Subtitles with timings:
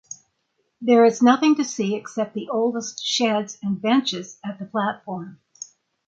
[0.81, 5.39] There is nothing to see except the oldest sheds and benches at the platform.